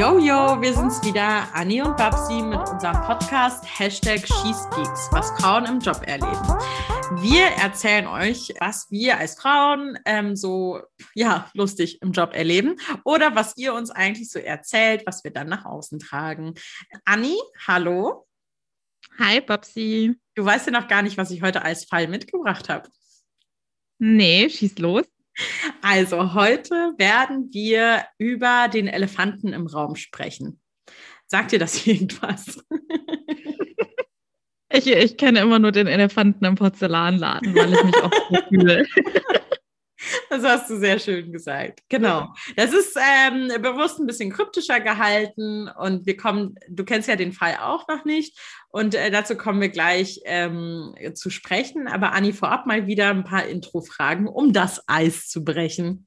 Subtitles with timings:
[0.00, 5.66] Yo, yo, wir sind's wieder, Anni und Babsi mit unserem Podcast Hashtag SheSpeaks, was Frauen
[5.66, 6.40] im Job erleben.
[7.20, 10.80] Wir erzählen euch, was wir als Frauen ähm, so,
[11.14, 15.48] ja, lustig im Job erleben oder was ihr uns eigentlich so erzählt, was wir dann
[15.48, 16.54] nach außen tragen.
[17.04, 17.36] Anni,
[17.66, 18.26] hallo.
[19.18, 20.14] Hi, Babsi.
[20.34, 22.88] Du weißt ja noch gar nicht, was ich heute als Fall mitgebracht habe.
[23.98, 25.04] Nee, schieß los.
[25.82, 30.60] Also heute werden wir über den Elefanten im Raum sprechen.
[31.26, 32.62] Sagt dir das irgendwas?
[34.72, 38.86] Ich, ich kenne immer nur den Elefanten im Porzellanladen, weil ich mich auch so fühle.
[40.28, 41.82] Das hast du sehr schön gesagt.
[41.88, 42.32] Genau.
[42.56, 47.32] Das ist ähm, bewusst ein bisschen kryptischer gehalten und wir kommen, du kennst ja den
[47.32, 48.38] Fall auch noch nicht
[48.70, 51.88] und äh, dazu kommen wir gleich ähm, zu sprechen.
[51.88, 56.06] Aber Anni, vorab mal wieder ein paar Intro-Fragen, um das Eis zu brechen.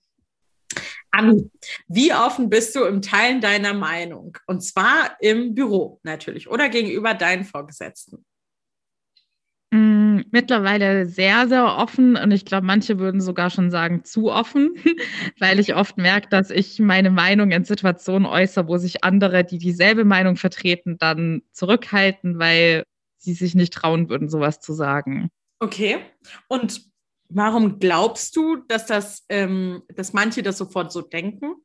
[1.11, 1.51] Anni,
[1.87, 4.35] wie offen bist du im Teilen deiner Meinung?
[4.47, 8.25] Und zwar im Büro natürlich oder gegenüber deinen Vorgesetzten?
[10.33, 14.73] Mittlerweile sehr, sehr offen und ich glaube, manche würden sogar schon sagen zu offen,
[15.39, 19.59] weil ich oft merke, dass ich meine Meinung in Situationen äußere, wo sich andere, die
[19.59, 22.81] dieselbe Meinung vertreten, dann zurückhalten, weil
[23.19, 25.29] sie sich nicht trauen würden, sowas zu sagen.
[25.59, 25.99] Okay.
[26.47, 26.81] Und
[27.29, 31.57] warum glaubst du, dass das, ähm, dass manche das sofort so denken?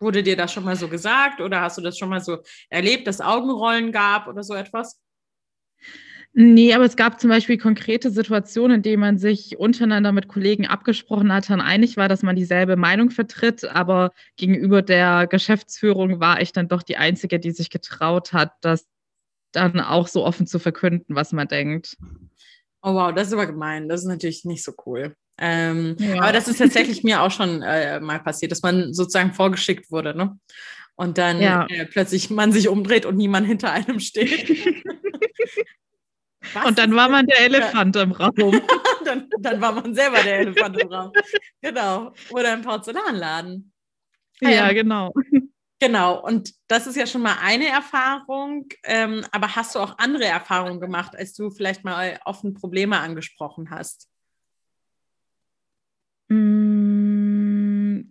[0.00, 2.38] Wurde dir das schon mal so gesagt oder hast du das schon mal so
[2.70, 5.00] erlebt, dass Augenrollen gab oder so etwas?
[6.36, 10.66] Nee, aber es gab zum Beispiel konkrete Situationen, in denen man sich untereinander mit Kollegen
[10.66, 16.42] abgesprochen hat, dann einig war, dass man dieselbe Meinung vertritt, aber gegenüber der Geschäftsführung war
[16.42, 18.84] ich dann doch die Einzige, die sich getraut hat, das
[19.52, 21.96] dann auch so offen zu verkünden, was man denkt.
[22.82, 23.88] Oh wow, das ist aber gemein.
[23.88, 25.14] Das ist natürlich nicht so cool.
[25.38, 26.20] Ähm, ja.
[26.20, 30.16] Aber das ist tatsächlich mir auch schon äh, mal passiert, dass man sozusagen vorgeschickt wurde,
[30.16, 30.36] ne?
[30.96, 31.66] Und dann ja.
[31.68, 34.84] äh, plötzlich man sich umdreht und niemand hinter einem steht.
[36.52, 38.32] Was und dann war man der Elefant im Raum.
[39.04, 41.12] dann, dann, war man selber der Elefant im Raum.
[41.62, 42.12] Genau.
[42.30, 43.72] Oder im Porzellanladen.
[44.40, 45.14] Ja, ähm, genau.
[45.80, 46.20] Genau.
[46.24, 48.68] Und das ist ja schon mal eine Erfahrung.
[48.84, 53.70] Ähm, aber hast du auch andere Erfahrungen gemacht, als du vielleicht mal offen Probleme angesprochen
[53.70, 54.08] hast?
[56.28, 56.73] Mm,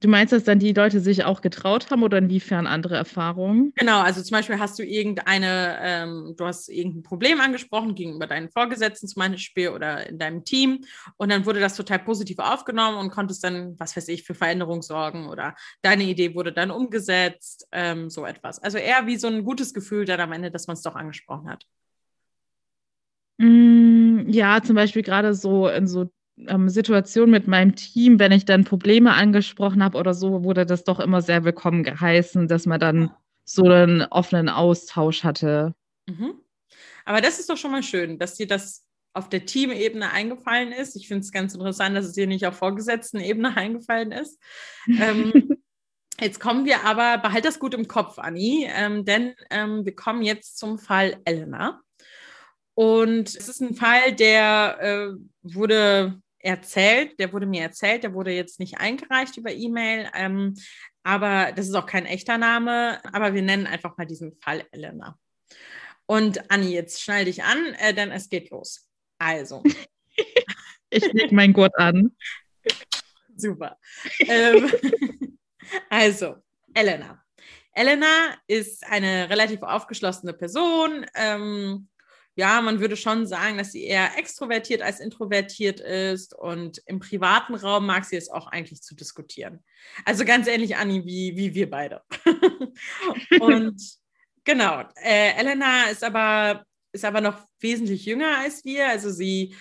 [0.04, 3.72] du meinst, dass dann die Leute sich auch getraut haben oder inwiefern andere Erfahrungen?
[3.76, 8.50] Genau, also zum Beispiel hast du irgendeine, ähm, du hast irgendein Problem angesprochen gegenüber deinen
[8.50, 10.82] Vorgesetzten zum Beispiel oder in deinem Team
[11.18, 14.82] und dann wurde das total positiv aufgenommen und konntest dann, was weiß ich, für Veränderung
[14.82, 18.60] sorgen oder deine Idee wurde dann umgesetzt, ähm, so etwas.
[18.60, 21.50] Also eher wie so ein gutes Gefühl dann am Ende, dass man es doch angesprochen
[21.50, 21.66] hat.
[23.38, 28.46] Mm, ja, zum Beispiel gerade so in so ähm, Situation mit meinem Team, wenn ich
[28.46, 32.80] dann Probleme angesprochen habe oder so, wurde das doch immer sehr willkommen geheißen, dass man
[32.80, 33.12] dann
[33.46, 35.76] so einen offenen Austausch hatte.
[36.08, 36.36] Mhm.
[37.06, 40.96] Aber das ist doch schon mal schön, dass dir das auf der Teamebene eingefallen ist.
[40.96, 44.40] Ich finde es ganz interessant, dass es dir nicht auf vorgesetzten Ebene eingefallen ist.
[44.88, 45.34] ähm,
[46.20, 50.24] jetzt kommen wir aber, behalt das gut im Kopf, Anni, ähm, denn ähm, wir kommen
[50.24, 51.82] jetzt zum Fall Elena.
[52.76, 58.32] Und es ist ein Fall, der äh, wurde erzählt, der wurde mir erzählt, der wurde
[58.32, 60.54] jetzt nicht eingereicht über E-Mail, ähm,
[61.04, 65.18] aber das ist auch kein echter Name, aber wir nennen einfach mal diesen Fall Elena.
[66.06, 68.90] Und Anni, jetzt schnall dich an, äh, denn es geht los.
[69.18, 69.64] Also.
[70.90, 72.16] ich leg mein Gurt an.
[73.36, 73.80] Super.
[74.20, 74.70] ähm,
[75.90, 76.36] also,
[76.74, 77.24] Elena.
[77.72, 81.06] Elena ist eine relativ aufgeschlossene Person.
[81.16, 81.88] Ähm,
[82.36, 87.54] ja, man würde schon sagen, dass sie eher extrovertiert als introvertiert ist und im privaten
[87.54, 89.64] Raum mag sie es auch eigentlich zu diskutieren.
[90.06, 92.02] Also ganz ähnlich, Anni, wie, wie wir beide.
[93.40, 93.82] und
[94.44, 98.88] genau, äh, Elena ist aber, ist aber noch wesentlich jünger als wir.
[98.90, 99.56] Also sie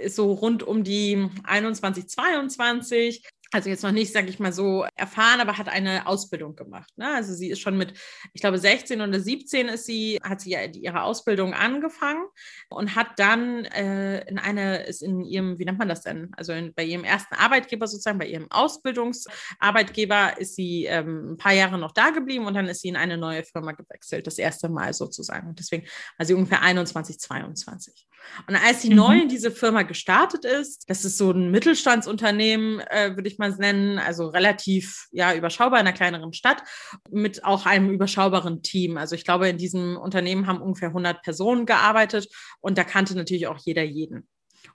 [0.00, 4.84] ist so rund um die 21, 22 also jetzt noch nicht, sage ich mal so,
[4.94, 6.90] erfahren, aber hat eine Ausbildung gemacht.
[6.96, 7.08] Ne?
[7.14, 7.94] Also sie ist schon mit,
[8.34, 12.26] ich glaube, 16 oder 17 ist sie, hat sie ja ihre Ausbildung angefangen
[12.68, 16.30] und hat dann äh, in eine, ist in ihrem, wie nennt man das denn?
[16.36, 21.54] Also in, bei ihrem ersten Arbeitgeber sozusagen, bei ihrem Ausbildungsarbeitgeber ist sie ähm, ein paar
[21.54, 24.68] Jahre noch da geblieben und dann ist sie in eine neue Firma gewechselt, das erste
[24.68, 25.48] Mal sozusagen.
[25.48, 25.86] Und deswegen
[26.18, 28.06] war sie ungefähr 21, 22.
[28.46, 28.96] Und als sie mhm.
[28.96, 33.54] neu in diese Firma gestartet ist, das ist so ein Mittelstandsunternehmen, äh, würde ich mal
[33.56, 36.62] nennen, also relativ ja überschaubar in einer kleineren Stadt
[37.10, 38.96] mit auch einem überschaubaren Team.
[38.96, 42.28] Also ich glaube, in diesem Unternehmen haben ungefähr 100 Personen gearbeitet
[42.60, 44.28] und da kannte natürlich auch jeder jeden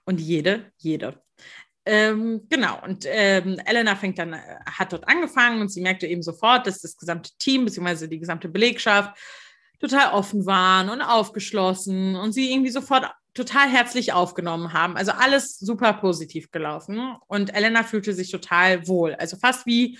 [0.04, 1.22] und jede jede.
[1.86, 6.22] Ähm, genau, und ähm, Elena fängt dann, äh, hat dort angefangen und sie merkte eben
[6.22, 8.06] sofort, dass das gesamte Team bzw.
[8.06, 9.14] die gesamte Belegschaft
[9.80, 14.96] total offen waren und aufgeschlossen und sie irgendwie sofort total herzlich aufgenommen haben.
[14.96, 19.14] Also alles super positiv gelaufen und Elena fühlte sich total wohl.
[19.14, 19.98] Also fast wie,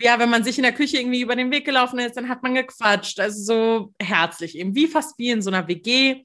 [0.00, 2.42] ja, wenn man sich in der Küche irgendwie über den Weg gelaufen ist, dann hat
[2.42, 3.18] man gequatscht.
[3.18, 6.22] Also so herzlich eben, wie fast wie in so einer WG,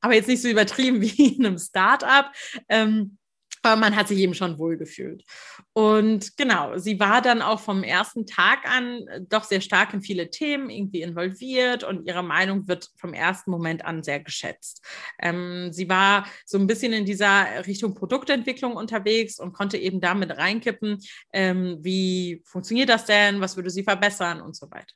[0.00, 2.32] aber jetzt nicht so übertrieben wie in einem Start-up.
[2.68, 3.16] Ähm,
[3.64, 5.24] aber man hat sich eben schon wohlgefühlt.
[5.72, 10.02] Und genau, sie war dann auch vom ersten Tag an äh, doch sehr stark in
[10.02, 14.84] viele Themen irgendwie involviert und ihre Meinung wird vom ersten Moment an sehr geschätzt.
[15.20, 20.36] Ähm, sie war so ein bisschen in dieser Richtung Produktentwicklung unterwegs und konnte eben damit
[20.36, 20.98] reinkippen,
[21.32, 24.94] ähm, wie funktioniert das denn, was würde sie verbessern und so weiter.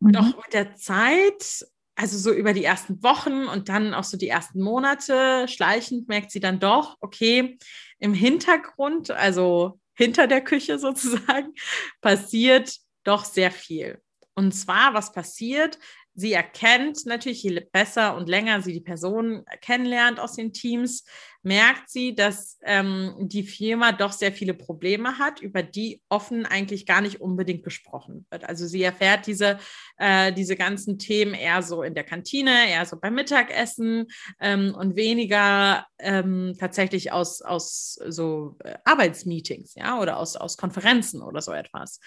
[0.00, 0.12] Mhm.
[0.12, 4.28] Doch mit der Zeit also so über die ersten Wochen und dann auch so die
[4.28, 7.58] ersten Monate schleichend merkt sie dann doch, okay,
[7.98, 11.54] im Hintergrund, also hinter der Küche sozusagen,
[12.00, 14.00] passiert doch sehr viel.
[14.34, 15.78] Und zwar, was passiert,
[16.16, 21.04] sie erkennt natürlich, je besser und länger sie die Person kennenlernt aus den Teams,
[21.42, 26.86] merkt sie, dass ähm, die Firma doch sehr viele Probleme hat, über die offen eigentlich
[26.86, 28.44] gar nicht unbedingt gesprochen wird.
[28.44, 29.58] Also sie erfährt diese,
[29.96, 34.06] äh, diese ganzen Themen eher so in der Kantine, eher so beim Mittagessen
[34.40, 41.22] ähm, und weniger ähm, tatsächlich aus, aus so äh, Arbeitsmeetings, ja, oder aus, aus Konferenzen
[41.22, 42.00] oder so etwas.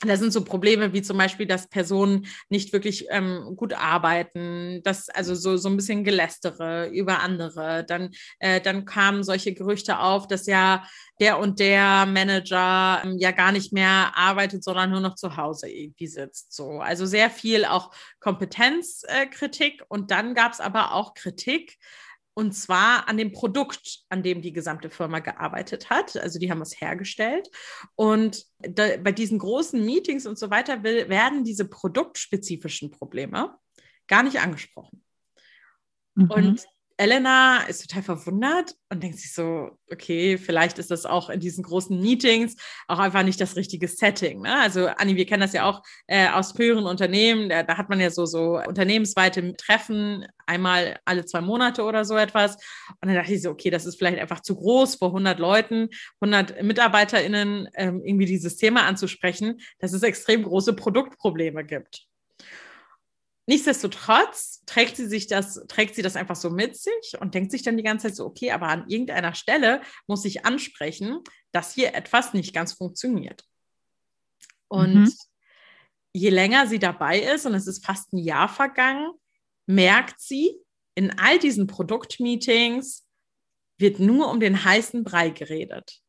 [0.00, 5.08] Da sind so Probleme wie zum Beispiel, dass Personen nicht wirklich ähm, gut arbeiten, dass
[5.08, 7.84] also so, so ein bisschen Gelästere über andere.
[7.84, 10.84] Dann, äh, dann kamen solche Gerüchte auf, dass ja
[11.20, 15.68] der und der Manager ähm, ja gar nicht mehr arbeitet, sondern nur noch zu Hause
[15.68, 16.52] irgendwie sitzt.
[16.52, 16.80] So.
[16.80, 21.78] Also sehr viel auch Kompetenzkritik äh, und dann gab es aber auch Kritik
[22.34, 26.16] und zwar an dem Produkt, an dem die gesamte Firma gearbeitet hat.
[26.16, 27.48] Also die haben es hergestellt.
[27.94, 33.56] Und da, bei diesen großen Meetings und so weiter will, werden diese produktspezifischen Probleme
[34.08, 35.04] gar nicht angesprochen.
[36.16, 36.30] Mhm.
[36.30, 36.66] Und
[36.96, 41.64] Elena ist total verwundert und denkt sich so, okay, vielleicht ist das auch in diesen
[41.64, 42.56] großen Meetings
[42.86, 44.42] auch einfach nicht das richtige Setting.
[44.42, 44.60] Ne?
[44.60, 47.98] Also Anni, wir kennen das ja auch äh, aus früheren Unternehmen, da, da, hat man
[47.98, 52.56] ja so, so unternehmensweite Treffen, einmal alle zwei Monate oder so etwas.
[53.00, 55.88] Und dann dachte ich so, okay, das ist vielleicht einfach zu groß vor 100 Leuten,
[56.20, 62.06] 100 MitarbeiterInnen ähm, irgendwie dieses Thema anzusprechen, dass es extrem große Produktprobleme gibt.
[63.46, 67.62] Nichtsdestotrotz trägt sie sich das, trägt sie das einfach so mit sich und denkt sich
[67.62, 71.20] dann die ganze Zeit so, okay, aber an irgendeiner Stelle muss ich ansprechen,
[71.52, 73.44] dass hier etwas nicht ganz funktioniert.
[74.68, 75.12] Und mhm.
[76.14, 79.12] je länger sie dabei ist, und es ist fast ein Jahr vergangen,
[79.66, 80.56] merkt sie,
[80.94, 83.06] in all diesen Produktmeetings
[83.78, 86.03] wird nur um den heißen Brei geredet.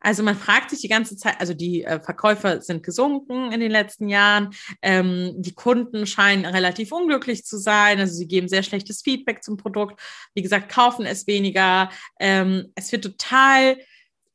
[0.00, 3.70] Also man fragt sich die ganze Zeit, also die äh, Verkäufer sind gesunken in den
[3.70, 4.50] letzten Jahren,
[4.82, 9.56] ähm, die Kunden scheinen relativ unglücklich zu sein, also sie geben sehr schlechtes Feedback zum
[9.56, 10.00] Produkt,
[10.34, 13.76] wie gesagt, kaufen es weniger, ähm, es wird total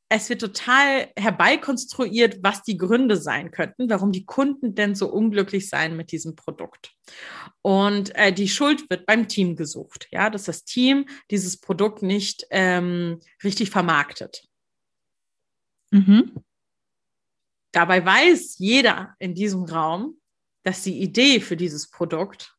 [0.08, 5.68] es wird total herbeikonstruiert, was die Gründe sein könnten, warum die Kunden denn so unglücklich
[5.68, 6.94] sein mit diesem Produkt.
[7.64, 12.46] Und äh, die Schuld wird beim Team gesucht, ja, dass das Team dieses Produkt nicht
[12.52, 14.48] ähm, richtig vermarktet.
[15.92, 16.32] Mhm.
[17.72, 20.18] Dabei weiß jeder in diesem Raum,
[20.64, 22.56] dass die Idee für dieses Produkt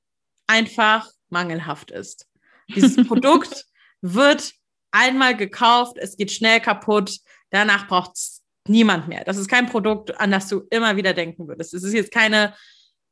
[0.46, 2.28] einfach mangelhaft ist.
[2.68, 3.66] Dieses Produkt
[4.00, 4.52] wird
[4.90, 7.18] einmal gekauft, es geht schnell kaputt,
[7.50, 9.24] danach braucht es niemand mehr.
[9.24, 11.74] Das ist kein Produkt, an das du immer wieder denken würdest.
[11.74, 12.54] Es ist jetzt keine,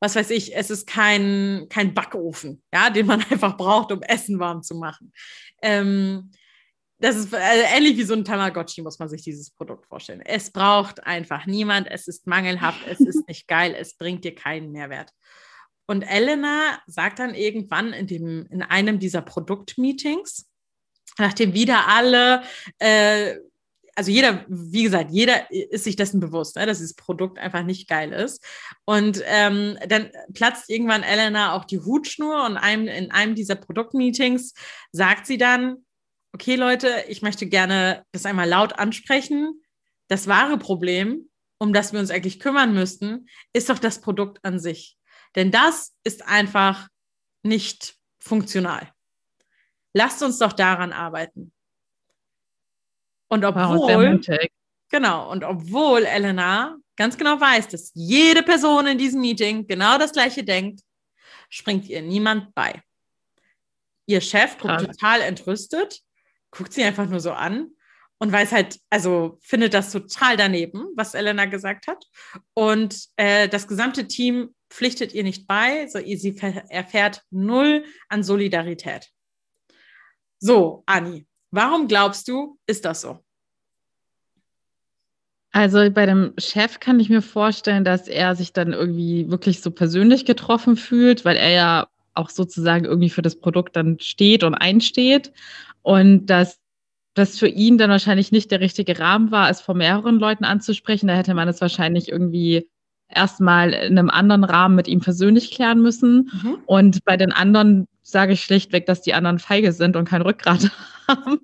[0.00, 4.38] was weiß ich, es ist kein, kein Backofen, ja, den man einfach braucht, um Essen
[4.38, 5.12] warm zu machen.
[5.62, 6.30] Ähm,
[7.04, 10.22] das ist äh, ähnlich wie so ein Tamagotchi, muss man sich dieses Produkt vorstellen.
[10.24, 14.72] Es braucht einfach niemand, es ist mangelhaft, es ist nicht geil, es bringt dir keinen
[14.72, 15.10] Mehrwert.
[15.86, 20.48] Und Elena sagt dann irgendwann in, dem, in einem dieser Produktmeetings,
[21.18, 22.42] nachdem wieder alle,
[22.78, 23.34] äh,
[23.94, 27.86] also jeder, wie gesagt, jeder ist sich dessen bewusst, ne, dass dieses Produkt einfach nicht
[27.86, 28.42] geil ist.
[28.86, 34.54] Und ähm, dann platzt irgendwann Elena auch die Hutschnur und einem, in einem dieser Produktmeetings
[34.90, 35.83] sagt sie dann,
[36.34, 39.62] okay Leute, ich möchte gerne das einmal laut ansprechen.
[40.08, 44.58] Das wahre Problem, um das wir uns eigentlich kümmern müssten, ist doch das Produkt an
[44.58, 44.98] sich.
[45.36, 46.88] Denn das ist einfach
[47.42, 48.92] nicht funktional.
[49.94, 51.52] Lasst uns doch daran arbeiten.
[53.28, 54.20] Und obwohl,
[54.90, 60.12] genau, und obwohl Elena ganz genau weiß, dass jede Person in diesem Meeting genau das
[60.12, 60.80] Gleiche denkt,
[61.48, 62.82] springt ihr niemand bei.
[64.06, 66.02] Ihr Chef guckt total entrüstet
[66.54, 67.70] guckt sie einfach nur so an
[68.18, 72.04] und weiß halt, also findet das total daneben, was Elena gesagt hat.
[72.54, 76.36] Und äh, das gesamte Team pflichtet ihr nicht bei, so, sie
[76.68, 79.08] erfährt null an Solidarität.
[80.38, 83.20] So, Anni, warum glaubst du, ist das so?
[85.52, 89.70] Also bei dem Chef kann ich mir vorstellen, dass er sich dann irgendwie wirklich so
[89.70, 94.54] persönlich getroffen fühlt, weil er ja auch sozusagen irgendwie für das Produkt dann steht und
[94.54, 95.32] einsteht
[95.84, 96.58] und dass
[97.12, 101.06] das für ihn dann wahrscheinlich nicht der richtige Rahmen war, es vor mehreren Leuten anzusprechen.
[101.06, 102.68] Da hätte man es wahrscheinlich irgendwie
[103.08, 106.30] erstmal in einem anderen Rahmen mit ihm persönlich klären müssen.
[106.32, 106.58] Mhm.
[106.66, 110.70] Und bei den anderen sage ich schlichtweg, dass die anderen feige sind und kein Rückgrat
[111.08, 111.38] haben.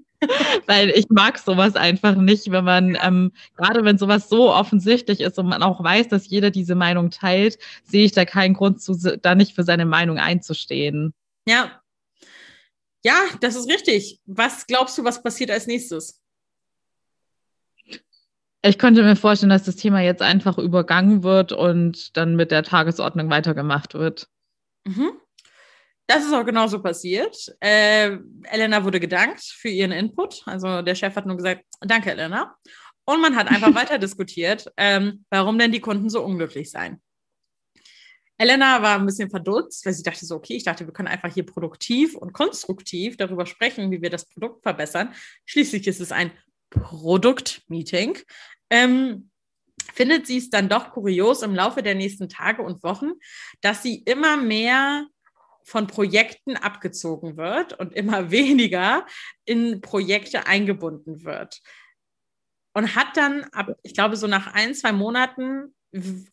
[0.66, 5.38] Weil ich mag sowas einfach nicht, wenn man, ähm, gerade wenn sowas so offensichtlich ist
[5.38, 8.94] und man auch weiß, dass jeder diese Meinung teilt, sehe ich da keinen Grund zu,
[9.20, 11.14] da nicht für seine Meinung einzustehen.
[11.46, 11.79] Ja.
[13.04, 14.20] Ja, das ist richtig.
[14.26, 16.20] Was glaubst du, was passiert als nächstes?
[18.62, 22.62] Ich könnte mir vorstellen, dass das Thema jetzt einfach übergangen wird und dann mit der
[22.62, 24.28] Tagesordnung weitergemacht wird.
[24.84, 25.12] Mhm.
[26.06, 27.36] Das ist auch genauso passiert.
[27.60, 28.18] Äh,
[28.50, 30.42] Elena wurde gedankt für ihren Input.
[30.44, 32.56] Also der Chef hat nur gesagt, danke Elena.
[33.06, 37.00] Und man hat einfach weiter diskutiert, ähm, warum denn die Kunden so unglücklich seien.
[38.40, 41.30] Elena war ein bisschen verdutzt, weil sie dachte so, okay, ich dachte, wir können einfach
[41.30, 45.12] hier produktiv und konstruktiv darüber sprechen, wie wir das Produkt verbessern.
[45.44, 46.30] Schließlich ist es ein
[46.70, 48.18] Produktmeeting.
[48.70, 49.30] Ähm,
[49.92, 53.10] findet sie es dann doch kurios im Laufe der nächsten Tage und Wochen,
[53.60, 55.06] dass sie immer mehr
[55.62, 59.04] von Projekten abgezogen wird und immer weniger
[59.44, 61.60] in Projekte eingebunden wird.
[62.72, 65.74] Und hat dann, ab, ich glaube, so nach ein, zwei Monaten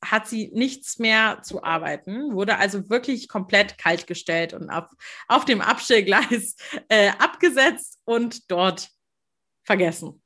[0.06, 4.86] hat sie nichts mehr zu arbeiten, wurde also wirklich komplett kaltgestellt und auf,
[5.28, 6.56] auf dem Abstellgleis
[6.90, 8.90] äh, abgesetzt und dort
[9.64, 10.22] vergessen.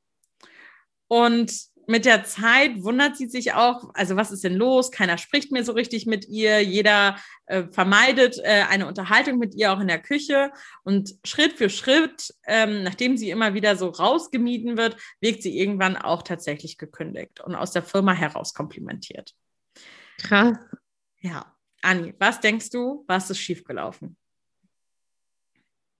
[1.08, 4.90] Und mit der Zeit wundert sie sich auch, also was ist denn los?
[4.90, 9.72] Keiner spricht mehr so richtig mit ihr, jeder äh, vermeidet äh, eine Unterhaltung mit ihr
[9.72, 10.52] auch in der Küche
[10.84, 15.96] und Schritt für Schritt, ähm, nachdem sie immer wieder so rausgemieden wird, wirkt sie irgendwann
[15.96, 19.34] auch tatsächlich gekündigt und aus der Firma heraus komplimentiert.
[20.18, 20.56] Krass.
[21.20, 21.54] Ja.
[21.82, 24.16] Anni, was denkst du, was ist schiefgelaufen?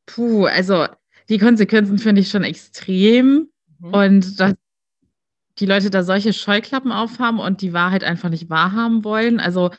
[0.07, 0.87] Puh, also
[1.29, 3.51] die Konsequenzen finde ich schon extrem.
[3.79, 3.95] Mhm.
[3.95, 4.55] Und das
[5.59, 9.41] die Leute da solche Scheuklappen aufhaben und die Wahrheit einfach nicht wahrhaben wollen.
[9.41, 9.71] Also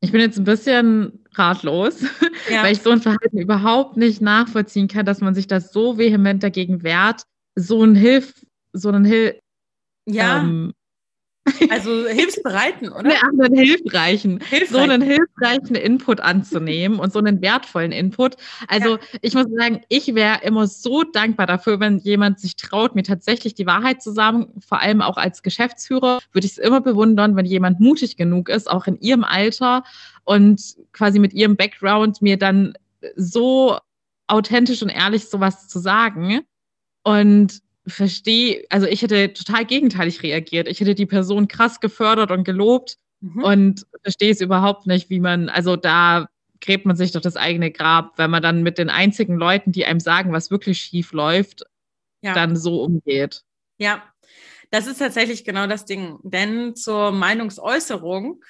[0.00, 2.02] ich bin jetzt ein bisschen ratlos,
[2.50, 2.62] ja.
[2.62, 6.42] weil ich so ein Verhalten überhaupt nicht nachvollziehen kann, dass man sich das so vehement
[6.42, 7.22] dagegen wehrt,
[7.54, 9.36] so ein Hilf, so einen Hilf,
[10.06, 10.40] ja.
[10.40, 10.72] Ähm,
[11.70, 13.12] also hilfsbereiten, oder?
[13.12, 14.68] Ja, einen hilfreichen, Hilfreich.
[14.68, 18.36] so einen hilfreichen Input anzunehmen und so einen wertvollen Input.
[18.68, 19.02] Also ja.
[19.22, 23.54] ich muss sagen, ich wäre immer so dankbar dafür, wenn jemand sich traut, mir tatsächlich
[23.54, 24.52] die Wahrheit zu sagen.
[24.66, 28.70] Vor allem auch als Geschäftsführer würde ich es immer bewundern, wenn jemand mutig genug ist,
[28.70, 29.84] auch in ihrem Alter
[30.24, 32.74] und quasi mit ihrem Background mir dann
[33.14, 33.78] so
[34.26, 36.40] authentisch und ehrlich sowas zu sagen.
[37.02, 40.68] Und verstehe, also ich hätte total gegenteilig reagiert.
[40.68, 43.42] Ich hätte die Person krass gefördert und gelobt mhm.
[43.42, 46.28] und verstehe es überhaupt nicht, wie man, also da
[46.60, 49.84] gräbt man sich doch das eigene Grab, wenn man dann mit den einzigen Leuten, die
[49.84, 51.64] einem sagen, was wirklich schief läuft,
[52.22, 52.34] ja.
[52.34, 53.42] dann so umgeht.
[53.78, 54.02] Ja,
[54.70, 56.18] das ist tatsächlich genau das Ding.
[56.22, 58.42] Denn zur Meinungsäußerung,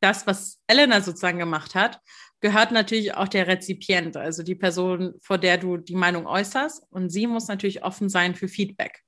[0.00, 2.00] das, was Elena sozusagen gemacht hat,
[2.42, 6.84] gehört natürlich auch der Rezipient, also die Person, vor der du die Meinung äußerst.
[6.90, 9.00] Und sie muss natürlich offen sein für Feedback.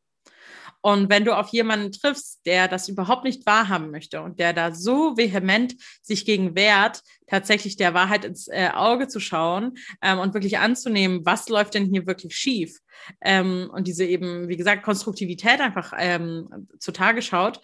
[0.80, 4.74] Und wenn du auf jemanden triffst, der das überhaupt nicht wahrhaben möchte und der da
[4.74, 10.34] so vehement sich gegen wehrt, tatsächlich der Wahrheit ins äh, Auge zu schauen ähm, und
[10.34, 12.80] wirklich anzunehmen, was läuft denn hier wirklich schief
[13.22, 17.62] ähm, und diese eben, wie gesagt, Konstruktivität einfach ähm, zutage schaut,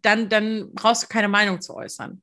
[0.00, 2.22] dann, dann brauchst du keine Meinung zu äußern.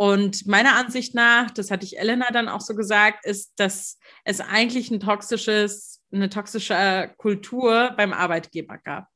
[0.00, 4.40] Und meiner Ansicht nach, das hatte ich Elena dann auch so gesagt, ist, dass es
[4.40, 9.08] eigentlich ein toxisches, eine toxische Kultur beim Arbeitgeber gab.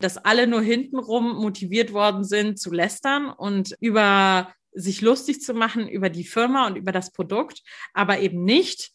[0.00, 5.88] Dass alle nur hintenrum motiviert worden sind zu lästern und über sich lustig zu machen
[5.88, 7.62] über die Firma und über das Produkt,
[7.92, 8.90] aber eben nicht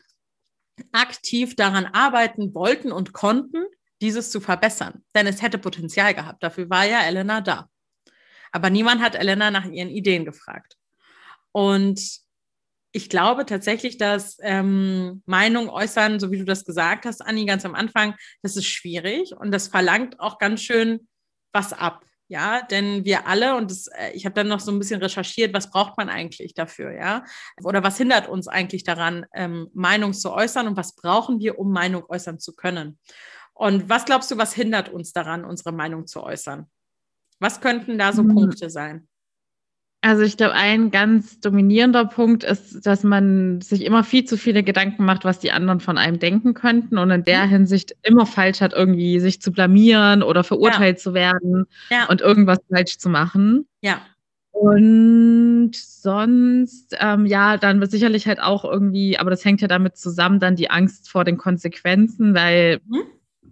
[0.92, 3.64] aktiv daran arbeiten wollten und konnten,
[4.02, 5.06] dieses zu verbessern.
[5.16, 6.44] Denn es hätte Potenzial gehabt.
[6.44, 7.70] Dafür war ja Elena da.
[8.52, 10.79] Aber niemand hat Elena nach ihren Ideen gefragt.
[11.60, 12.22] Und
[12.94, 17.66] ich glaube tatsächlich, dass ähm, Meinung äußern, so wie du das gesagt hast, Anni, ganz
[17.66, 21.10] am Anfang, das ist schwierig und das verlangt auch ganz schön
[21.52, 22.06] was ab.
[22.30, 25.54] Ja, denn wir alle, und das, äh, ich habe dann noch so ein bisschen recherchiert,
[25.54, 27.26] was braucht man eigentlich dafür, ja?
[27.62, 31.74] Oder was hindert uns eigentlich daran, ähm, Meinung zu äußern und was brauchen wir, um
[31.74, 33.00] Meinung äußern zu können?
[33.54, 36.68] Und was glaubst du, was hindert uns daran, unsere Meinung zu äußern?
[37.40, 38.34] Was könnten da so Mhm.
[38.34, 39.09] Punkte sein?
[40.02, 44.64] Also ich glaube, ein ganz dominierender Punkt ist, dass man sich immer viel zu viele
[44.64, 47.50] Gedanken macht, was die anderen von einem denken könnten und in der Mhm.
[47.50, 52.60] Hinsicht immer falsch hat, irgendwie sich zu blamieren oder verurteilt zu werden Ja, und irgendwas
[52.72, 53.68] falsch zu machen.
[53.82, 54.02] ja,
[54.52, 59.98] Und sonst, ähm, ja, dann wird sicherlich halt auch irgendwie, aber das hängt ja damit
[59.98, 63.04] zusammen, dann die Angst vor den Konsequenzen, weil Mhm.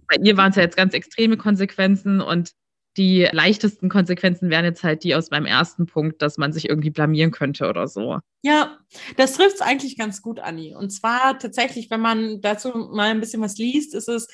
[0.07, 2.51] bei ihr waren es ja jetzt ganz extreme Konsequenzen und
[2.97, 6.89] die leichtesten Konsequenzen wären jetzt halt die aus meinem ersten Punkt, dass man sich irgendwie
[6.89, 8.19] blamieren könnte oder so.
[8.41, 8.77] Ja,
[9.15, 10.75] das trifft es eigentlich ganz gut, Anni.
[10.75, 14.27] Und zwar tatsächlich, wenn man dazu mal ein bisschen was liest, ist es,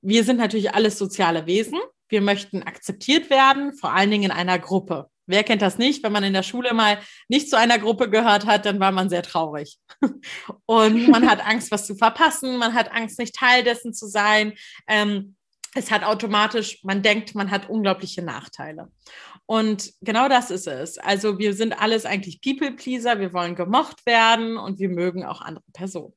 [0.00, 1.78] wir sind natürlich alles soziale Wesen.
[2.08, 5.10] Wir möchten akzeptiert werden, vor allen Dingen in einer Gruppe.
[5.26, 6.04] Wer kennt das nicht?
[6.04, 9.08] Wenn man in der Schule mal nicht zu einer Gruppe gehört hat, dann war man
[9.08, 9.78] sehr traurig.
[10.66, 12.58] Und man hat Angst, was zu verpassen.
[12.58, 14.54] Man hat Angst, nicht Teil dessen zu sein.
[14.86, 15.34] Ähm,
[15.76, 18.90] es hat automatisch, man denkt, man hat unglaubliche Nachteile.
[19.44, 20.98] Und genau das ist es.
[20.98, 25.64] Also wir sind alles eigentlich People-Pleaser, wir wollen gemocht werden und wir mögen auch andere
[25.72, 26.14] Personen.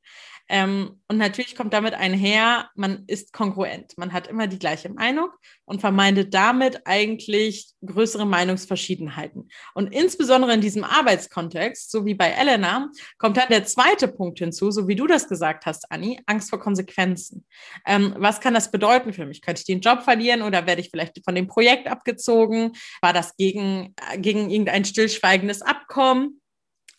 [0.49, 3.97] Ähm, und natürlich kommt damit einher, man ist kongruent.
[3.97, 5.29] Man hat immer die gleiche Meinung
[5.65, 9.49] und vermeidet damit eigentlich größere Meinungsverschiedenheiten.
[9.75, 12.89] Und insbesondere in diesem Arbeitskontext, so wie bei Elena,
[13.19, 16.59] kommt dann der zweite Punkt hinzu, so wie du das gesagt hast, Anni, Angst vor
[16.59, 17.45] Konsequenzen.
[17.85, 19.41] Ähm, was kann das bedeuten für mich?
[19.41, 22.73] Könnte ich den Job verlieren oder werde ich vielleicht von dem Projekt abgezogen?
[23.01, 26.38] War das gegen, gegen irgendein stillschweigendes Abkommen?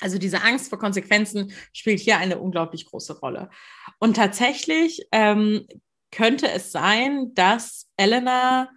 [0.01, 3.51] Also diese Angst vor Konsequenzen spielt hier eine unglaublich große Rolle.
[3.99, 5.67] Und tatsächlich ähm,
[6.11, 8.71] könnte es sein, dass Elena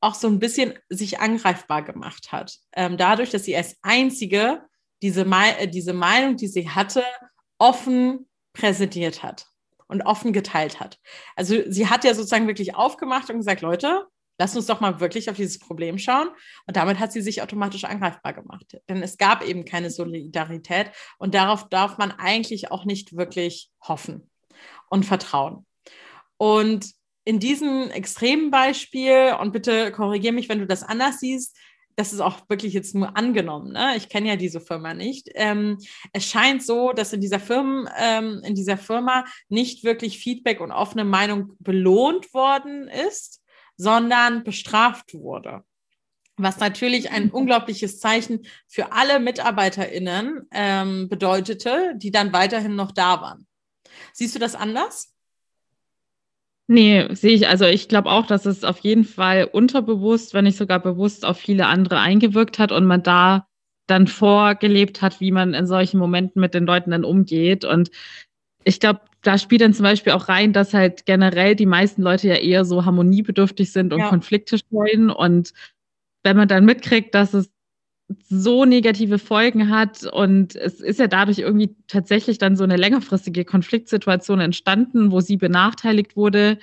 [0.00, 2.58] auch so ein bisschen sich angreifbar gemacht hat.
[2.74, 4.62] Ähm, dadurch, dass sie als einzige
[5.02, 7.02] diese, Me diese Meinung, die sie hatte,
[7.58, 9.46] offen präsentiert hat
[9.88, 10.98] und offen geteilt hat.
[11.36, 14.06] Also sie hat ja sozusagen wirklich aufgemacht und gesagt, Leute,
[14.38, 16.28] Lass uns doch mal wirklich auf dieses Problem schauen.
[16.66, 18.78] Und damit hat sie sich automatisch angreifbar gemacht.
[18.88, 20.90] Denn es gab eben keine Solidarität.
[21.18, 24.30] Und darauf darf man eigentlich auch nicht wirklich hoffen
[24.88, 25.66] und vertrauen.
[26.36, 26.92] Und
[27.24, 31.56] in diesem extremen Beispiel, und bitte korrigiere mich, wenn du das anders siehst,
[31.96, 33.72] das ist auch wirklich jetzt nur angenommen.
[33.72, 33.94] Ne?
[33.96, 35.28] Ich kenne ja diese Firma nicht.
[35.34, 35.78] Ähm,
[36.12, 40.72] es scheint so, dass in dieser, Firmen, ähm, in dieser Firma nicht wirklich Feedback und
[40.72, 43.43] offene Meinung belohnt worden ist
[43.76, 45.62] sondern bestraft wurde.
[46.36, 53.20] Was natürlich ein unglaubliches Zeichen für alle MitarbeiterInnen ähm, bedeutete, die dann weiterhin noch da
[53.20, 53.46] waren.
[54.12, 55.14] Siehst du das anders?
[56.66, 57.46] Nee, sehe ich.
[57.46, 61.38] Also ich glaube auch, dass es auf jeden Fall unterbewusst, wenn nicht sogar bewusst auf
[61.38, 63.46] viele andere eingewirkt hat und man da
[63.86, 67.66] dann vorgelebt hat, wie man in solchen Momenten mit den Leuten dann umgeht.
[67.66, 67.90] Und
[68.64, 72.28] ich glaube, da spielt dann zum Beispiel auch rein, dass halt generell die meisten Leute
[72.28, 74.08] ja eher so harmoniebedürftig sind und Ja.
[74.08, 75.10] Konflikte scheuen.
[75.10, 75.52] Und
[76.22, 77.50] wenn man dann mitkriegt, dass es
[78.28, 83.44] so negative Folgen hat und es ist ja dadurch irgendwie tatsächlich dann so eine längerfristige
[83.46, 86.58] Konfliktsituation entstanden, wo sie benachteiligt wurde.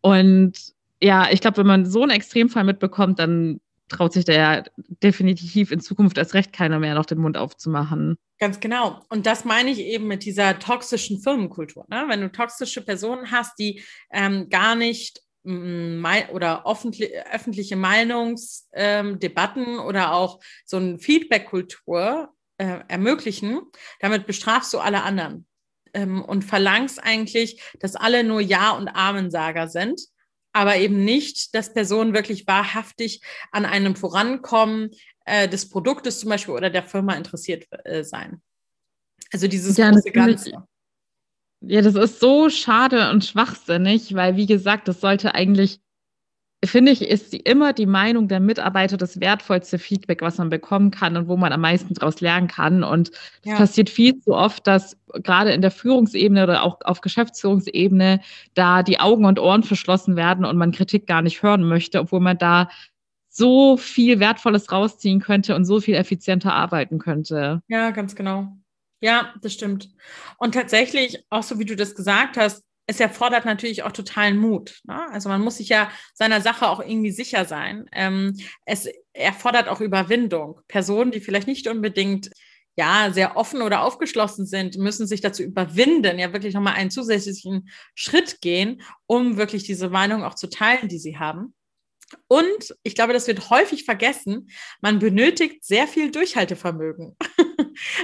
[0.00, 4.62] Und ja, ich glaube, wenn man so einen Extremfall mitbekommt, dann traut sich da ja
[5.02, 8.18] definitiv in Zukunft erst recht keiner mehr noch den Mund aufzumachen.
[8.38, 9.00] Ganz genau.
[9.08, 11.86] Und das meine ich eben mit dieser toxischen Firmenkultur.
[11.88, 12.04] Ne?
[12.08, 19.80] Wenn du toxische Personen hast, die ähm, gar nicht mm, oder öffentlich, öffentliche Meinungsdebatten ähm,
[19.80, 23.62] oder auch so eine Feedback-Kultur äh, ermöglichen,
[24.00, 25.46] damit bestrafst du alle anderen
[25.94, 30.00] ähm, und verlangst eigentlich, dass alle nur Ja- und Amensager sind,
[30.58, 34.90] aber eben nicht, dass Personen wirklich wahrhaftig an einem Vorankommen
[35.24, 38.42] äh, des Produktes zum Beispiel oder der Firma interessiert äh, sein.
[39.32, 40.10] Also dieses Ja, große.
[40.10, 40.52] Ganze.
[41.60, 45.80] Ja, das ist so schade und schwachsinnig, weil, wie gesagt, das sollte eigentlich,
[46.64, 50.90] finde ich, ist die, immer die Meinung der Mitarbeiter das wertvollste Feedback, was man bekommen
[50.90, 52.82] kann und wo man am meisten daraus lernen kann.
[52.82, 53.56] Und es Ja.
[53.56, 58.20] passiert viel zu oft, dass gerade in der Führungsebene oder auch auf Geschäftsführungsebene
[58.54, 62.20] da die Augen und Ohren verschlossen werden und man Kritik gar nicht hören möchte, obwohl
[62.20, 62.68] man da
[63.28, 67.62] so viel Wertvolles rausziehen könnte und so viel effizienter arbeiten könnte.
[67.68, 68.48] Ja, ganz genau.
[69.00, 69.90] Ja, das stimmt.
[70.38, 74.80] Und tatsächlich, auch so wie du das gesagt hast, es erfordert natürlich auch totalen Mut.
[74.84, 74.98] Ne?
[75.12, 77.84] Also man muss sich ja seiner Sache auch irgendwie sicher sein.
[77.92, 80.62] Ähm, es erfordert auch Überwindung.
[80.68, 82.30] Personen, die vielleicht nicht unbedingt
[82.76, 87.68] ja sehr offen oder aufgeschlossen sind, müssen sich dazu überwinden, ja wirklich nochmal einen zusätzlichen
[87.94, 91.54] Schritt gehen, um wirklich diese Meinung auch zu teilen, die sie haben.
[92.26, 94.48] Und ich glaube, das wird häufig vergessen,
[94.80, 97.16] man benötigt sehr viel Durchhaltevermögen.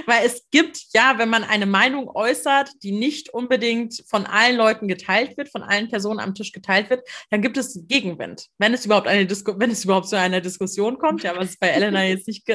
[0.05, 4.87] Weil es gibt ja, wenn man eine Meinung äußert, die nicht unbedingt von allen Leuten
[4.87, 8.47] geteilt wird, von allen Personen am Tisch geteilt wird, dann gibt es Gegenwind.
[8.57, 11.69] Wenn es überhaupt eine Disku wenn es überhaupt zu einer Diskussion kommt, ja, was bei
[11.69, 12.45] Elena jetzt nicht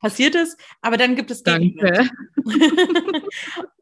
[0.00, 2.10] passiert ist, aber dann gibt es Gegenwind.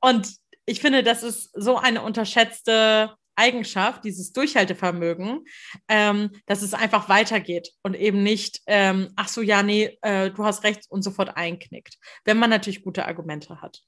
[0.01, 0.29] Und
[0.66, 5.44] ich finde, das ist so eine unterschätzte Eigenschaft, dieses Durchhaltevermögen,
[5.88, 10.44] ähm, dass es einfach weitergeht und eben nicht, ähm, ach so, ja, nee, äh, du
[10.44, 13.83] hast recht und sofort einknickt, wenn man natürlich gute Argumente hat.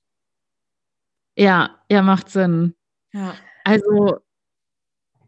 [1.37, 2.75] Ja, ja, macht Sinn.
[3.13, 3.35] Ja.
[3.65, 4.19] Also,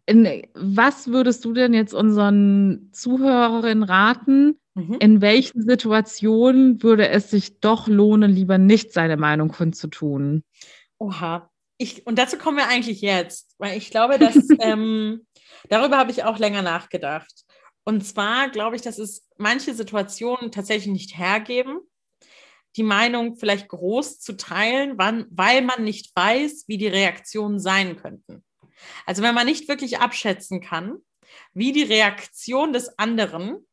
[0.07, 4.59] in, was würdest du denn jetzt unseren Zuhörerinnen raten?
[4.75, 4.97] Mhm.
[4.99, 10.43] In welchen Situationen würde es sich doch lohnen, lieber nicht seine Meinung kundzutun?
[10.99, 15.27] Oha, ich, und dazu kommen wir eigentlich jetzt, weil ich glaube, dass ähm,
[15.71, 17.33] darüber habe ich auch länger nachgedacht.
[17.85, 21.81] Und zwar glaube ich, dass es manche Situationen tatsächlich nicht hergeben,
[22.77, 27.97] die Meinung vielleicht groß zu teilen, wann, weil man nicht weiß, wie die Reaktionen sein
[27.97, 28.45] könnten.
[29.07, 30.99] Also wenn man nicht wirklich abschätzen kann,
[31.55, 33.67] wie die Reaktion des anderen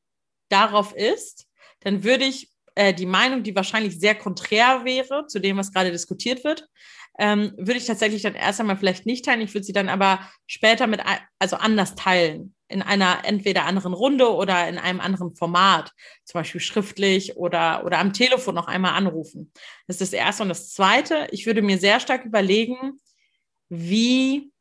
[0.47, 1.45] darauf ist,
[1.81, 5.91] dann würde ich äh, die Meinung, die wahrscheinlich sehr konträr wäre zu dem, was gerade
[5.91, 6.69] diskutiert wird,
[7.17, 9.41] ähm, würde ich tatsächlich dann erst einmal vielleicht nicht teilen.
[9.41, 11.01] Ich würde sie dann aber später mit,
[11.39, 12.53] also anders teilen.
[12.69, 15.93] In einer entweder anderen Runde oder in einem anderen Format,
[16.25, 19.51] zum Beispiel schriftlich oder, oder am Telefon noch einmal anrufen.
[19.87, 20.43] Das ist das Erste.
[20.43, 22.99] Und das Zweite, ich würde mir sehr stark überlegen,
[23.69, 24.51] wie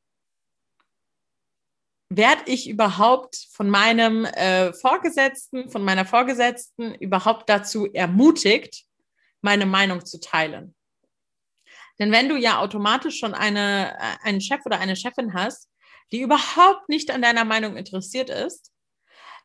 [2.08, 8.84] werde ich überhaupt von meinem äh, Vorgesetzten, von meiner Vorgesetzten überhaupt dazu ermutigt,
[9.42, 10.76] meine Meinung zu teilen?
[11.98, 15.68] Denn wenn du ja automatisch schon eine, äh, einen Chef oder eine Chefin hast,
[16.12, 18.70] die überhaupt nicht an deiner Meinung interessiert ist,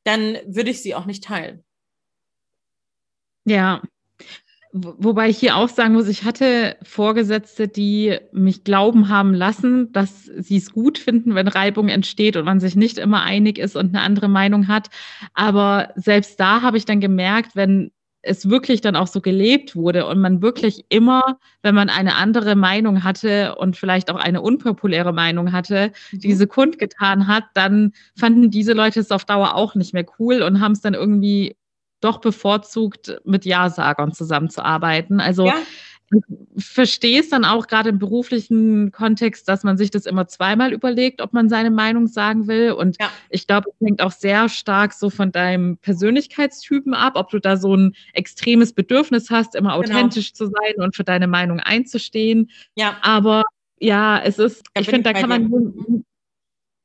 [0.03, 1.63] dann würde ich sie auch nicht teilen.
[3.45, 3.81] Ja.
[4.73, 10.23] Wobei ich hier auch sagen muss, ich hatte Vorgesetzte, die mich glauben haben lassen, dass
[10.23, 13.89] sie es gut finden, wenn Reibung entsteht und man sich nicht immer einig ist und
[13.89, 14.89] eine andere Meinung hat.
[15.33, 17.91] Aber selbst da habe ich dann gemerkt, wenn
[18.23, 22.55] es wirklich dann auch so gelebt wurde und man wirklich immer, wenn man eine andere
[22.55, 26.19] Meinung hatte und vielleicht auch eine unpopuläre Meinung hatte, mhm.
[26.19, 30.61] diese kundgetan hat, dann fanden diese Leute es auf Dauer auch nicht mehr cool und
[30.61, 31.55] haben es dann irgendwie
[31.99, 35.19] doch bevorzugt, mit Ja-Sagern zusammenzuarbeiten.
[35.19, 35.55] Also ja
[36.57, 41.21] verstehe es dann auch gerade im beruflichen Kontext, dass man sich das immer zweimal überlegt,
[41.21, 42.73] ob man seine Meinung sagen will.
[42.73, 43.09] Und ja.
[43.29, 47.55] ich glaube, es hängt auch sehr stark so von deinem Persönlichkeitstypen ab, ob du da
[47.57, 49.95] so ein extremes Bedürfnis hast, immer genau.
[49.95, 52.49] authentisch zu sein und für deine Meinung einzustehen.
[52.75, 52.97] Ja.
[53.01, 53.43] Aber
[53.79, 56.03] ja, es ist, da ich finde, da kann man,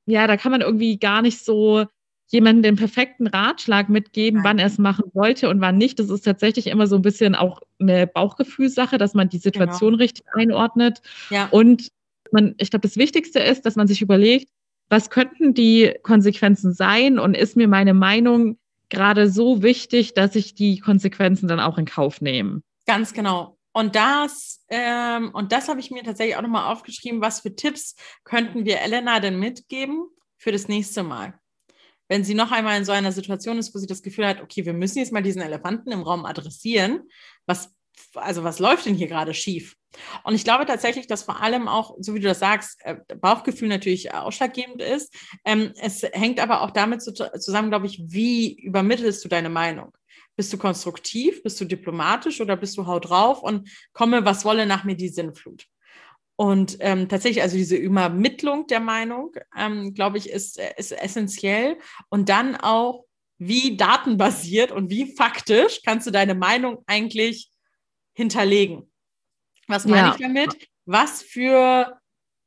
[0.07, 1.87] ja, da kann man irgendwie gar nicht so
[2.29, 5.99] jemanden den perfekten Ratschlag mitgeben, wann er es machen wollte und wann nicht.
[5.99, 10.03] Das ist tatsächlich immer so ein bisschen auch eine Bauchgefühlsache, dass man die Situation genau.
[10.03, 11.03] richtig einordnet.
[11.31, 11.49] Ja.
[11.51, 11.91] Und
[12.33, 14.49] man, ich glaube, das Wichtigste ist, dass man sich überlegt,
[14.89, 18.59] was könnten die Konsequenzen sein und ist mir meine Meinung
[18.89, 22.63] gerade so wichtig, dass ich die Konsequenzen dann auch in Kauf nehme.
[22.87, 23.57] Ganz genau.
[23.73, 27.21] Und das, ähm, und das habe ich mir tatsächlich auch nochmal aufgeschrieben.
[27.21, 30.07] Was für Tipps könnten wir Elena denn mitgeben
[30.39, 31.35] für das nächste Mal?
[32.09, 34.65] Wenn sie noch einmal in so einer Situation ist, wo sie das Gefühl hat, okay,
[34.65, 37.03] wir müssen jetzt mal diesen Elefanten im Raum adressieren,
[37.47, 37.75] was,
[38.15, 39.77] also was läuft denn hier gerade schief?
[40.25, 43.69] Und ich glaube tatsächlich, dass vor allem auch, so wie du das sagst, äh, Bauchgefühl
[43.69, 45.15] natürlich ausschlaggebend ist.
[45.45, 49.93] Ähm, es hängt aber auch damit zusammen, glaube ich, wie übermittelst du deine Meinung?
[50.37, 51.43] Bist du konstruktiv?
[51.43, 55.09] Bist du diplomatisch oder bist du haut drauf und komme, was wolle nach mir die
[55.09, 55.67] Sinnflut?
[56.37, 61.79] Und ähm, tatsächlich, also diese Übermittlung der Meinung, ähm, glaube ich, ist, äh, ist essentiell.
[62.11, 63.05] Und dann auch,
[63.39, 67.51] wie datenbasiert und wie faktisch kannst du deine Meinung eigentlich
[68.15, 68.91] hinterlegen.
[69.69, 70.15] Was meine ja.
[70.15, 70.69] ich damit?
[70.87, 72.01] Was für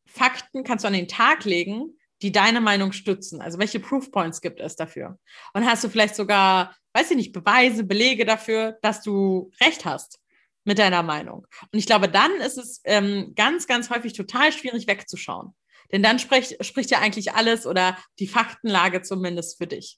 [0.07, 3.41] Fakten kannst du an den Tag legen, die deine Meinung stützen?
[3.41, 5.19] Also welche Proofpoints gibt es dafür?
[5.53, 10.19] Und hast du vielleicht sogar, weiß ich nicht, Beweise, Belege dafür, dass du recht hast?
[10.63, 11.47] Mit deiner Meinung.
[11.71, 15.53] Und ich glaube, dann ist es ähm, ganz, ganz häufig total schwierig wegzuschauen.
[15.91, 19.97] Denn dann spricht, spricht ja eigentlich alles oder die Faktenlage zumindest für dich.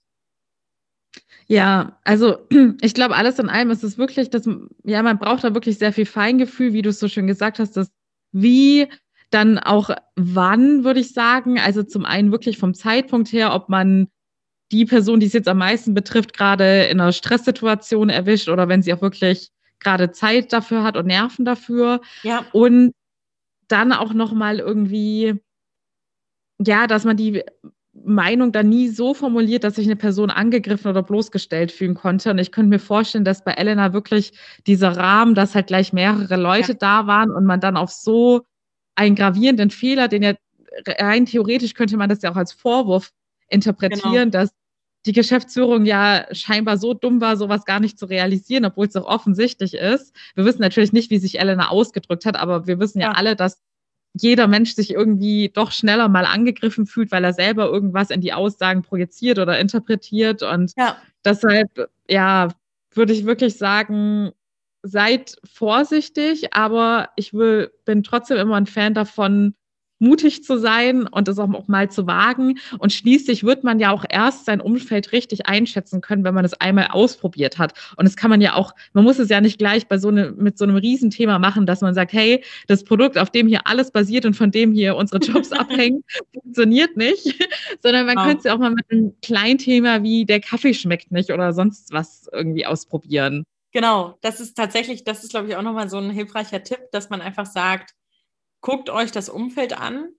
[1.48, 2.48] Ja, also
[2.82, 4.48] ich glaube, alles in allem ist es wirklich, dass,
[4.84, 7.76] ja, man braucht da wirklich sehr viel Feingefühl, wie du es so schön gesagt hast,
[7.76, 7.92] dass
[8.32, 8.88] wie
[9.30, 11.60] dann auch wann, würde ich sagen.
[11.60, 14.08] Also zum einen wirklich vom Zeitpunkt her, ob man
[14.72, 18.82] die Person, die es jetzt am meisten betrifft, gerade in einer Stresssituation erwischt oder wenn
[18.82, 22.02] sie auch wirklich gerade Zeit dafür hat und Nerven dafür.
[22.24, 22.46] Ja.
[22.54, 22.94] Und
[23.68, 25.36] dann auch noch mal irgendwie,
[26.60, 27.44] ja, dass man die
[27.94, 32.32] Meinung da nie so formuliert, dass sich eine Person angegriffen oder bloßgestellt fühlen konnte.
[32.32, 34.32] Und ich könnte mir vorstellen, dass bei Elena wirklich
[34.66, 36.78] dieser Rahmen, dass halt gleich mehrere Leute ja.
[36.78, 38.42] da waren und man dann auf so
[38.96, 40.34] einen gravierenden Fehler, den ja
[40.88, 43.12] rein theoretisch könnte man das ja auch als Vorwurf
[43.50, 44.44] interpretieren, genau.
[44.44, 44.52] dass
[45.06, 49.06] die Geschäftsführung ja scheinbar so dumm war, sowas gar nicht zu realisieren, obwohl es doch
[49.06, 50.16] offensichtlich ist.
[50.36, 53.36] Wir wissen natürlich nicht, wie sich Elena ausgedrückt hat, aber wir wissen ja, ja alle,
[53.36, 53.62] dass
[54.14, 58.34] jeder Mensch sich irgendwie doch schneller mal angegriffen fühlt, weil er selber irgendwas in die
[58.34, 60.44] Aussagen projiziert oder interpretiert.
[60.44, 60.98] Und ja.
[61.24, 62.50] deshalb, ja,
[62.94, 64.32] würde ich wirklich sagen,
[64.84, 69.56] seid vorsichtig, aber ich will, bin trotzdem immer ein Fan davon,
[70.02, 72.60] mutig zu sein und es auch mal zu wagen.
[72.80, 76.54] Und schließlich wird man ja auch erst sein Umfeld richtig einschätzen können, wenn man es
[76.56, 77.74] einmal ausprobiert hat.
[77.96, 80.36] Und das kann man ja auch, man muss es ja nicht gleich bei so einem,
[80.38, 83.92] mit so einem Riesenthema machen, dass man sagt, hey, das Produkt, auf dem hier alles
[83.92, 87.48] basiert und von dem hier unsere Jobs abhängen, funktioniert nicht,
[87.84, 88.26] sondern man wow.
[88.26, 91.54] könnte es ja auch mal mit einem kleinen Thema wie der Kaffee schmeckt nicht oder
[91.54, 93.46] sonst was irgendwie ausprobieren.
[93.74, 97.10] Genau, das ist tatsächlich, das ist, glaube ich, auch nochmal so ein hilfreicher Tipp, dass
[97.10, 97.94] man einfach sagt,
[98.62, 100.10] guckt euch das Umfeld an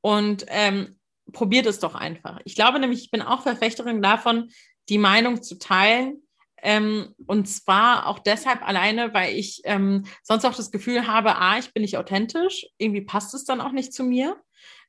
[0.00, 0.98] und ähm,
[1.32, 2.40] probiert es doch einfach.
[2.44, 4.50] Ich glaube nämlich, ich bin auch Verfechterin davon,
[4.88, 6.22] die Meinung zu teilen.
[6.62, 11.58] Ähm, und zwar auch deshalb alleine, weil ich ähm, sonst auch das Gefühl habe, ah,
[11.58, 14.36] ich bin nicht authentisch, irgendwie passt es dann auch nicht zu mir.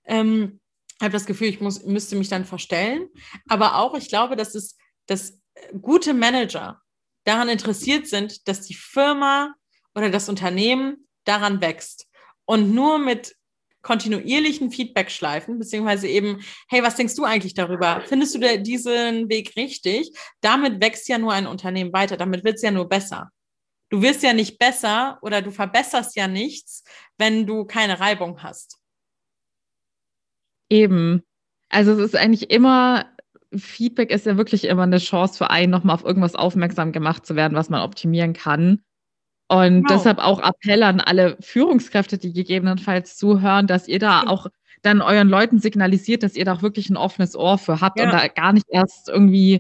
[0.05, 0.59] Ähm,
[1.01, 3.07] habe das Gefühl, ich muss, müsste mich dann verstellen.
[3.47, 5.39] Aber auch, ich glaube, dass es, dass
[5.81, 6.81] gute Manager
[7.23, 9.53] daran interessiert sind, dass die Firma
[9.95, 12.07] oder das Unternehmen daran wächst.
[12.51, 13.37] Und nur mit
[13.81, 18.01] kontinuierlichen Feedback-Schleifen, beziehungsweise eben, hey, was denkst du eigentlich darüber?
[18.05, 20.11] Findest du diesen Weg richtig?
[20.41, 23.31] Damit wächst ja nur ein Unternehmen weiter, damit wird es ja nur besser.
[23.87, 26.83] Du wirst ja nicht besser oder du verbesserst ja nichts,
[27.17, 28.79] wenn du keine Reibung hast.
[30.69, 31.23] Eben.
[31.69, 33.05] Also es ist eigentlich immer,
[33.55, 37.37] Feedback ist ja wirklich immer eine Chance für einen, nochmal auf irgendwas aufmerksam gemacht zu
[37.37, 38.83] werden, was man optimieren kann.
[39.51, 39.89] Und genau.
[39.89, 44.47] deshalb auch Appell an alle Führungskräfte, die gegebenenfalls zuhören, dass ihr da auch
[44.81, 48.05] dann euren Leuten signalisiert, dass ihr da auch wirklich ein offenes Ohr für habt ja.
[48.05, 49.59] und da gar nicht erst irgendwie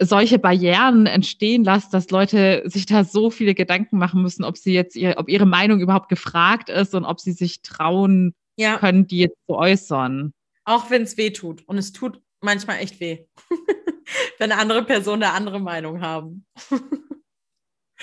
[0.00, 4.74] solche Barrieren entstehen lasst, dass Leute sich da so viele Gedanken machen müssen, ob sie
[4.74, 8.78] jetzt ihr, ob ihre Meinung überhaupt gefragt ist und ob sie sich trauen ja.
[8.78, 10.32] können, die jetzt zu äußern.
[10.64, 11.62] Auch wenn es weh tut.
[11.68, 13.26] Und es tut manchmal echt weh,
[14.40, 16.46] wenn andere Personen eine andere Meinung haben.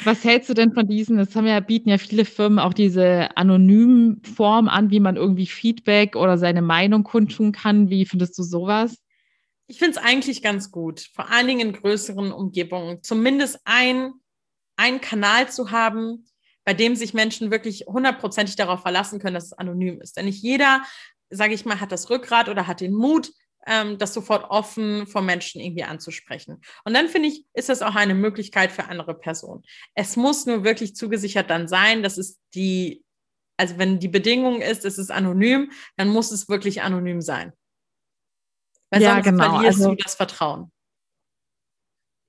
[0.03, 1.17] Was hältst du denn von diesen?
[1.17, 5.47] Das haben ja, bieten ja viele Firmen auch diese anonymen Form an, wie man irgendwie
[5.47, 7.89] Feedback oder seine Meinung kundtun kann.
[7.89, 8.97] Wie findest du sowas?
[9.67, 14.13] Ich finde es eigentlich ganz gut, vor allen Dingen in größeren Umgebungen, zumindest ein,
[14.77, 16.25] einen Kanal zu haben,
[16.63, 20.15] bei dem sich Menschen wirklich hundertprozentig darauf verlassen können, dass es anonym ist.
[20.15, 20.83] Denn nicht jeder,
[21.29, 23.31] sage ich mal, hat das Rückgrat oder hat den Mut,
[23.67, 26.62] ähm, das sofort offen vor Menschen irgendwie anzusprechen.
[26.86, 29.63] Und dann finde ich, ist das auch eine Möglichkeit für andere Personen.
[29.93, 33.03] Es muss nur wirklich zugesichert dann sein, dass es die,
[33.58, 37.53] also wenn die Bedingung ist, es ist anonym, dann muss es wirklich anonym sein.
[38.89, 39.51] Weil ja, sonst genau.
[39.51, 40.71] verlierst also, du das Vertrauen.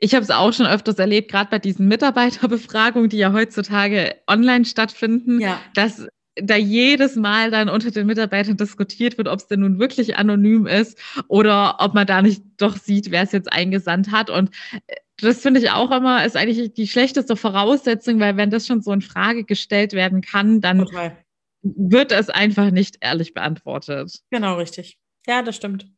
[0.00, 4.64] Ich habe es auch schon öfters erlebt, gerade bei diesen Mitarbeiterbefragungen, die ja heutzutage online
[4.64, 5.60] stattfinden, ja.
[5.74, 6.06] dass
[6.42, 10.66] da jedes Mal dann unter den Mitarbeitern diskutiert wird, ob es denn nun wirklich anonym
[10.66, 10.98] ist
[11.28, 14.30] oder ob man da nicht doch sieht, wer es jetzt eingesandt hat.
[14.30, 14.50] Und
[14.86, 18.82] äh, das finde ich auch immer, ist eigentlich die schlechteste Voraussetzung, weil wenn das schon
[18.82, 21.12] so in Frage gestellt werden kann, dann okay.
[21.62, 24.20] wird es einfach nicht ehrlich beantwortet.
[24.30, 24.98] Genau, richtig.
[25.26, 25.90] Ja, das stimmt.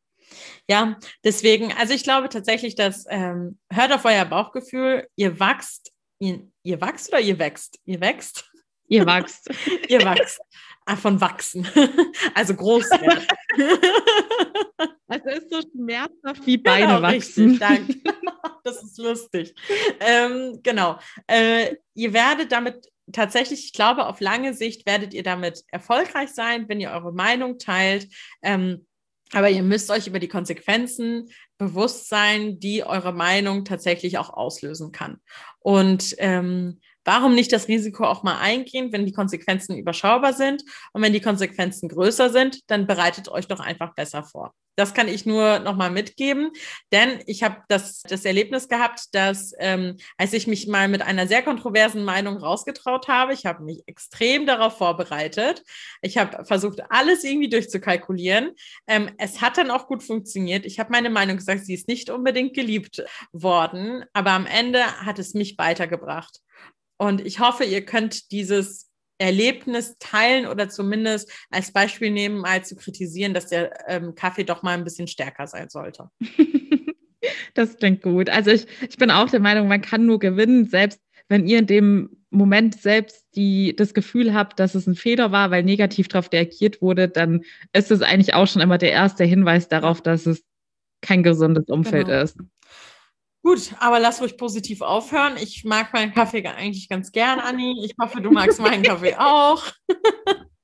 [0.69, 6.49] Ja, deswegen, also ich glaube tatsächlich, dass ähm, hört auf euer Bauchgefühl, ihr wachst, ihr,
[6.63, 7.79] ihr wachst oder ihr wächst?
[7.85, 8.50] Ihr wächst.
[8.91, 9.49] Ihr wachst.
[9.89, 10.41] Ihr wachst.
[10.85, 11.67] Ah, von wachsen.
[12.35, 13.27] Also groß werden.
[15.09, 17.51] Also ist so schmerzhaft wie Beine genau, wachsen.
[17.51, 17.97] Richtig, danke.
[18.63, 19.53] Das ist lustig.
[19.99, 21.01] Ähm, genau.
[21.27, 26.69] Äh, ihr werdet damit tatsächlich, ich glaube, auf lange Sicht werdet ihr damit erfolgreich sein,
[26.69, 28.07] wenn ihr eure Meinung teilt.
[28.41, 28.87] Ähm,
[29.33, 34.93] aber ihr müsst euch über die Konsequenzen bewusst sein, die eure Meinung tatsächlich auch auslösen
[34.93, 35.21] kann.
[35.59, 40.63] Und ähm, Warum nicht das Risiko auch mal eingehen, wenn die Konsequenzen überschaubar sind?
[40.93, 44.55] Und wenn die Konsequenzen größer sind, dann bereitet euch doch einfach besser vor.
[44.81, 46.53] Das kann ich nur nochmal mitgeben,
[46.91, 51.27] denn ich habe das, das Erlebnis gehabt, dass ähm, als ich mich mal mit einer
[51.27, 55.63] sehr kontroversen Meinung rausgetraut habe, ich habe mich extrem darauf vorbereitet.
[56.01, 58.53] Ich habe versucht, alles irgendwie durchzukalkulieren.
[58.87, 60.65] Ähm, es hat dann auch gut funktioniert.
[60.65, 65.19] Ich habe meine Meinung gesagt, sie ist nicht unbedingt geliebt worden, aber am Ende hat
[65.19, 66.41] es mich weitergebracht.
[67.01, 72.77] Und ich hoffe, ihr könnt dieses Erlebnis teilen oder zumindest als Beispiel nehmen, mal zu
[72.77, 76.11] kritisieren, dass der ähm, Kaffee doch mal ein bisschen stärker sein sollte.
[77.55, 78.29] das klingt gut.
[78.29, 81.67] Also ich, ich bin auch der Meinung, man kann nur gewinnen, selbst wenn ihr in
[81.67, 86.31] dem Moment selbst die, das Gefühl habt, dass es ein Fehler war, weil negativ darauf
[86.31, 90.45] reagiert wurde, dann ist es eigentlich auch schon immer der erste Hinweis darauf, dass es
[91.01, 92.23] kein gesundes Umfeld genau.
[92.23, 92.37] ist.
[93.51, 95.33] Gut, aber lass ruhig positiv aufhören.
[95.37, 97.85] Ich mag meinen Kaffee eigentlich ganz gern, Anni.
[97.85, 99.65] Ich hoffe, du magst meinen Kaffee auch.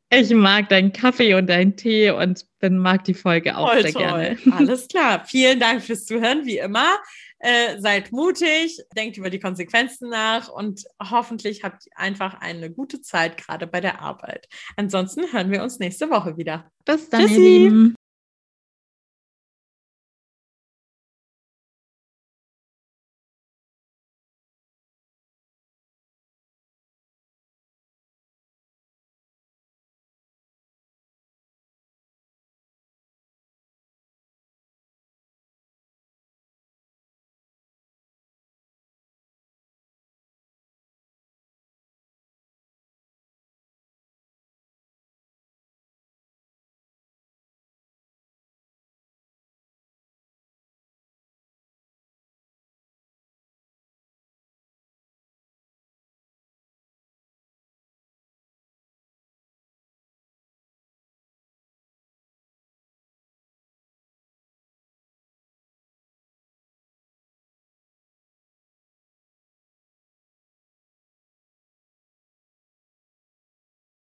[0.09, 3.93] Ich mag deinen Kaffee und deinen Tee und bin, mag die Folge auch Voll sehr
[3.93, 4.03] toll.
[4.03, 4.39] gerne.
[4.53, 5.25] Alles klar.
[5.27, 6.97] Vielen Dank fürs Zuhören, wie immer.
[7.41, 13.01] Äh, seid mutig, denkt über die Konsequenzen nach und hoffentlich habt ihr einfach eine gute
[13.03, 14.47] Zeit, gerade bei der Arbeit.
[14.77, 16.71] Ansonsten hören wir uns nächste Woche wieder.
[16.85, 17.35] Bis dann, Tschüssi.
[17.35, 17.95] ihr Lieben.